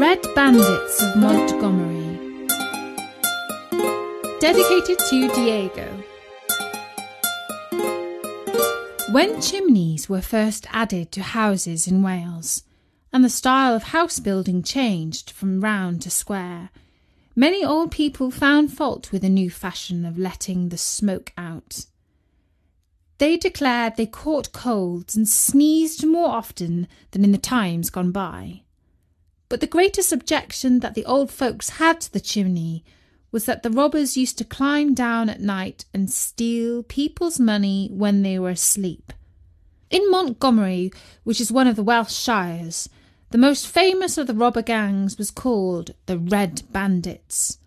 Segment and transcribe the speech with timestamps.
[0.00, 2.46] Red Bandits of Montgomery.
[4.40, 6.02] Dedicated to Diego.
[9.12, 12.62] When chimneys were first added to houses in Wales,
[13.12, 16.70] and the style of house building changed from round to square,
[17.36, 21.84] many old people found fault with the new fashion of letting the smoke out.
[23.18, 28.62] They declared they caught colds and sneezed more often than in the times gone by.
[29.50, 32.82] But the greatest objection that the old folks had to the chimney
[33.30, 38.22] was that the robbers used to climb down at night and steal people's money when
[38.22, 39.12] they were asleep.
[39.90, 40.90] In Montgomery,
[41.24, 42.88] which is one of the Welsh shires,
[43.32, 47.58] the most famous of the robber gangs was called the Red Bandits.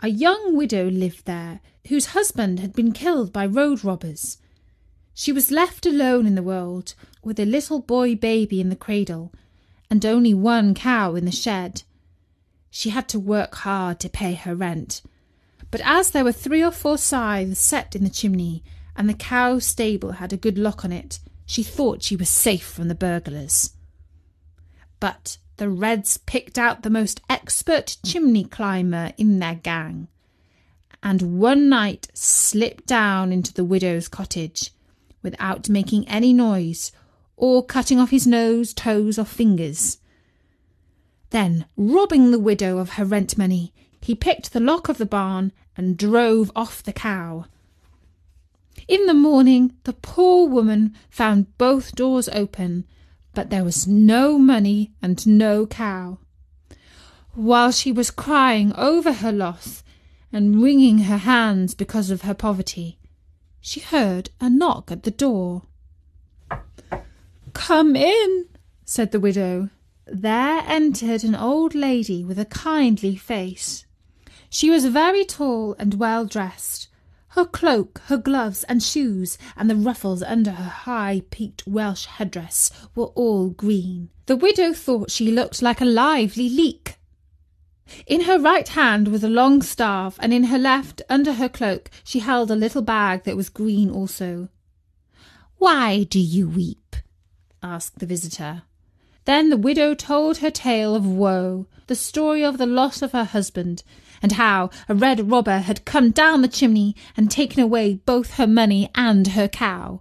[0.00, 4.38] A young widow lived there whose husband had been killed by road robbers
[5.18, 9.32] she was left alone in the world, with a little boy baby in the cradle,
[9.90, 11.82] and only one cow in the shed.
[12.70, 15.02] She had to work hard to pay her rent.
[15.70, 18.62] But as there were three or four scythes set in the chimney,
[18.96, 22.66] and the cow stable had a good lock on it, she thought she was safe
[22.66, 23.72] from the burglars.
[25.00, 30.08] But the Reds picked out the most expert chimney climber in their gang,
[31.02, 34.72] and one night slipped down into the widow's cottage
[35.22, 36.92] without making any noise
[37.38, 39.98] or cutting off his nose, toes, or fingers.
[41.30, 45.52] Then, robbing the widow of her rent money, he picked the lock of the barn
[45.76, 47.46] and drove off the cow.
[48.88, 52.84] In the morning, the poor woman found both doors open,
[53.34, 56.18] but there was no money and no cow.
[57.34, 59.84] While she was crying over her loss
[60.32, 62.98] and wringing her hands because of her poverty,
[63.60, 65.62] she heard a knock at the door.
[67.58, 68.46] Come in,
[68.84, 69.68] said the widow.
[70.06, 73.84] There entered an old lady with a kindly face.
[74.48, 76.88] She was very tall and well dressed.
[77.30, 82.70] Her cloak, her gloves and shoes, and the ruffles under her high peaked Welsh headdress
[82.94, 84.08] were all green.
[84.26, 86.94] The widow thought she looked like a lively leek.
[88.06, 91.90] In her right hand was a long staff, and in her left, under her cloak,
[92.04, 94.48] she held a little bag that was green also.
[95.56, 96.87] Why do you weep?
[97.62, 98.62] Asked the visitor.
[99.24, 103.24] Then the widow told her tale of woe, the story of the loss of her
[103.24, 103.82] husband,
[104.22, 108.46] and how a red robber had come down the chimney and taken away both her
[108.46, 110.00] money and her cow.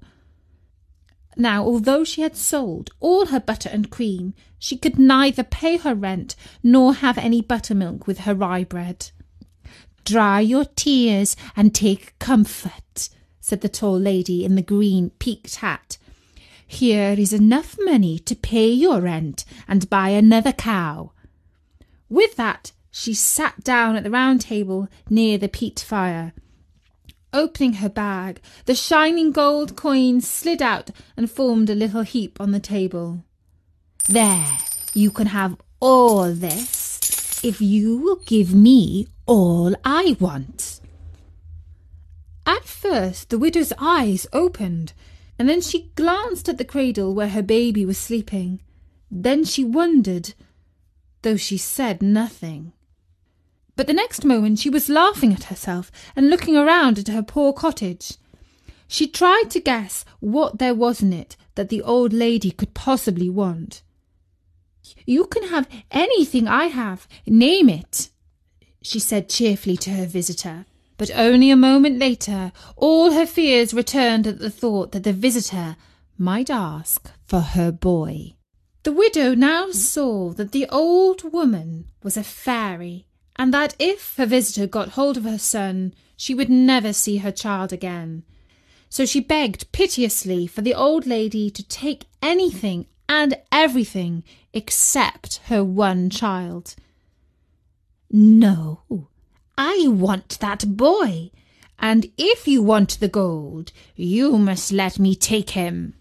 [1.35, 5.94] Now, although she had sold all her butter and cream, she could neither pay her
[5.94, 9.12] rent nor have any buttermilk with her rye bread.
[10.03, 15.96] Dry your tears and take comfort, said the tall lady in the green peaked hat.
[16.67, 21.11] Here is enough money to pay your rent and buy another cow.
[22.09, 26.33] With that, she sat down at the round table near the peat fire
[27.33, 32.51] Opening her bag, the shining gold coins slid out and formed a little heap on
[32.51, 33.23] the table.
[34.07, 34.57] There,
[34.94, 40.79] you can have all this if you will give me all I want.
[42.45, 44.94] At first, the widow's eyes opened,
[45.39, 48.61] and then she glanced at the cradle where her baby was sleeping.
[49.11, 50.33] Then she wondered,
[51.21, 52.73] though she said nothing.
[53.75, 57.53] But the next moment she was laughing at herself and looking around at her poor
[57.53, 58.13] cottage.
[58.87, 63.29] She tried to guess what there was in it that the old lady could possibly
[63.29, 63.83] want.
[65.05, 68.09] You can have anything I have, name it,
[68.81, 70.65] she said cheerfully to her visitor.
[70.97, 75.75] But only a moment later, all her fears returned at the thought that the visitor
[76.17, 78.33] might ask for her boy.
[78.83, 84.25] The widow now saw that the old woman was a fairy and that if her
[84.25, 88.23] visitor got hold of her son, she would never see her child again.
[88.89, 94.23] So she begged piteously for the old lady to take anything and everything
[94.53, 96.75] except her one child.
[98.09, 99.09] No,
[99.57, 101.31] I want that boy,
[101.80, 105.95] and if you want the gold, you must let me take him.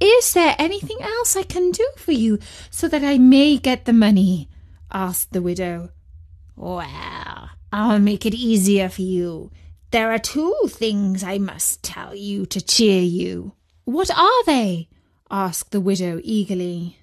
[0.00, 2.38] Is there anything else I can do for you
[2.70, 4.48] so that I may get the money?
[4.90, 5.90] asked the widow.
[6.56, 9.50] Well, I'll make it easier for you.
[9.90, 13.52] There are two things I must tell you to cheer you.
[13.84, 14.88] What are they?
[15.30, 16.98] asked the widow eagerly.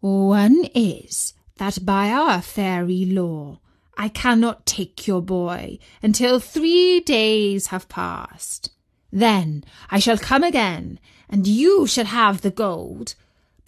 [0.00, 3.58] One is that by our fairy law
[3.98, 8.70] I cannot take your boy until three days have passed.
[9.12, 13.14] Then I shall come again, and you shall have the gold.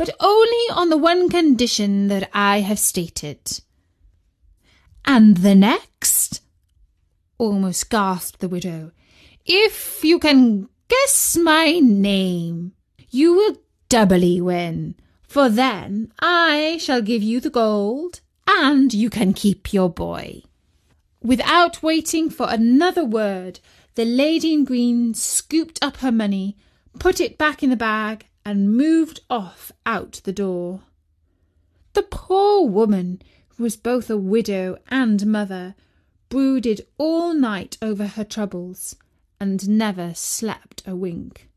[0.00, 3.60] but only on the one condition that I have stated.
[5.04, 6.40] And the next?
[7.36, 8.92] almost gasped the widow.
[9.44, 12.72] If you can guess my name,
[13.10, 13.56] you will
[13.90, 14.94] doubly win,
[15.28, 18.20] for then I shall give you the gold,
[18.52, 20.42] and you can keep your boy.
[21.22, 23.60] Without waiting for another word,
[23.94, 26.56] the lady in green scooped up her money,
[26.98, 30.80] put it back in the bag, and moved off out the door.
[31.92, 35.76] The poor woman, who was both a widow and mother,
[36.28, 38.96] brooded all night over her troubles
[39.38, 41.48] and never slept a wink.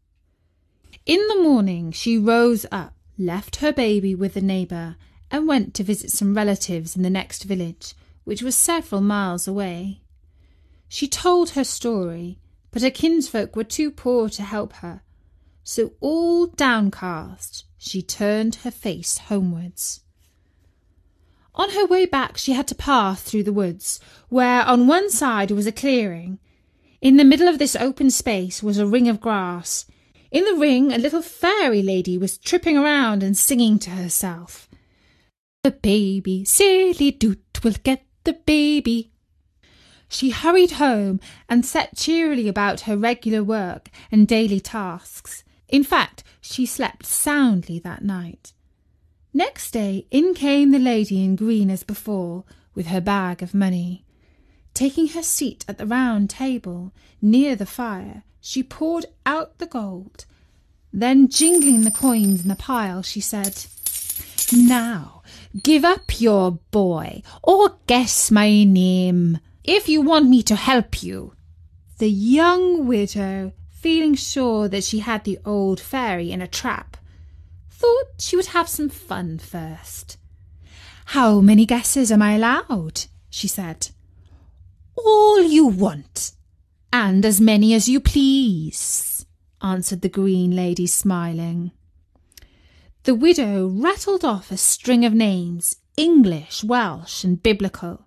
[1.06, 4.96] In the morning she rose up, left her baby with a neighbour,
[5.32, 7.94] and went to visit some relatives in the next village,
[8.24, 10.02] which was several miles away.
[10.88, 12.40] She told her story,
[12.72, 15.02] but her kinsfolk were too poor to help her,
[15.64, 20.02] so all downcast she turned her face homewards.
[21.56, 24.00] On her way back, she had to pass through the woods,
[24.30, 26.40] where on one side was a clearing.
[27.00, 29.86] In the middle of this open space was a ring of grass.
[30.32, 34.68] In the ring, a little fairy lady was tripping around and singing to herself.
[35.64, 39.14] The baby, silly doot, will get the baby.
[40.10, 45.46] She hurried home and set cheerily about her regular work and daily tasks.
[45.70, 48.52] In fact, she slept soundly that night.
[49.34, 52.44] Next day in came the lady in green as before,
[52.76, 54.04] with her bag of money.
[54.74, 60.26] Taking her seat at the round table near the fire, she poured out the gold.
[60.92, 63.66] Then, jingling the coins in the pile, she said,
[64.52, 65.23] Now,
[65.62, 71.34] give up your boy, or guess my name, if you want me to help you.
[71.98, 76.98] The young widow, feeling sure that she had the old fairy in a trap,
[77.70, 80.18] thought she would have some fun first.
[81.06, 83.06] How many guesses am I allowed?
[83.30, 83.90] she said.
[84.96, 86.32] All you want,
[86.92, 89.26] and as many as you please,
[89.62, 91.72] answered the green lady, smiling.
[93.04, 98.06] The widow rattled off a string of names, English, Welsh, and Biblical,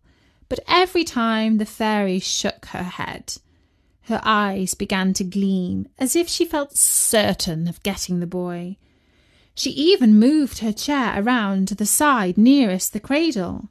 [0.49, 3.35] but every time the fairy shook her head.
[4.05, 8.79] Her eyes began to gleam as if she felt certain of getting the boy.
[9.55, 13.69] She even moved her chair around to the side nearest the cradle.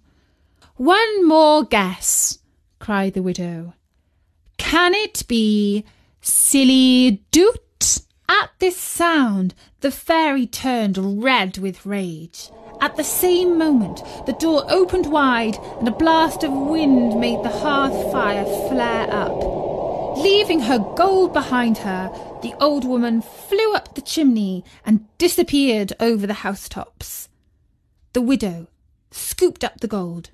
[0.76, 2.38] One more guess,
[2.78, 3.74] cried the widow.
[4.58, 5.86] Can it be
[6.22, 7.65] silly doot?
[8.28, 12.50] At this sound, the fairy turned red with rage.
[12.82, 17.50] At the same moment, the door opened wide and a blast of wind made the
[17.50, 20.18] hearth fire flare up.
[20.18, 22.10] Leaving her gold behind her,
[22.42, 27.30] the old woman flew up the chimney and disappeared over the housetops.
[28.14, 28.68] The widow
[29.12, 30.32] scooped up the gold,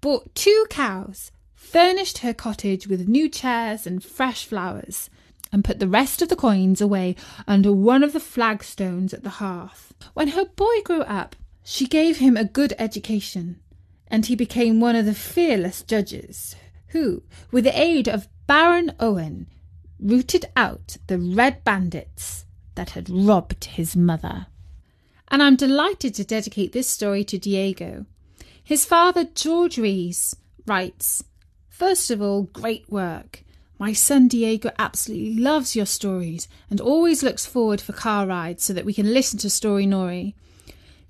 [0.00, 5.10] bought two cows, furnished her cottage with new chairs and fresh flowers,
[5.52, 7.16] and put the rest of the coins away
[7.46, 9.92] under one of the flagstones at the hearth.
[10.14, 13.60] When her boy grew up, she gave him a good education,
[14.08, 16.56] and he became one of the fearless judges
[16.88, 19.46] who, with the aid of Baron Owen
[19.98, 24.46] rooted out the red bandits that had robbed his mother.
[25.28, 28.06] And I'm delighted to dedicate this story to Diego.
[28.62, 30.34] His father, George Rees,
[30.66, 31.22] writes
[31.68, 33.44] First of all, great work.
[33.80, 38.74] My son Diego absolutely loves your stories and always looks forward for car rides so
[38.74, 40.34] that we can listen to Storynory.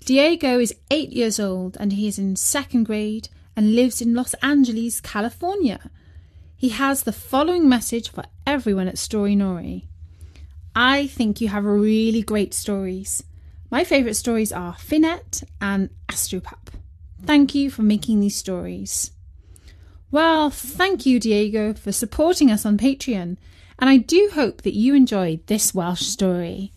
[0.05, 4.35] Diego is eight years old and he is in second grade and lives in Los
[4.35, 5.91] Angeles, California.
[6.55, 9.89] He has the following message for everyone at Storynory.
[10.73, 13.21] I think you have really great stories.
[13.69, 16.69] My favourite stories are Finette and Astropup.
[17.25, 19.11] Thank you for making these stories.
[20.11, 23.37] Well, thank you, Diego, for supporting us on Patreon,
[23.79, 26.73] and I do hope that you enjoyed this Welsh story.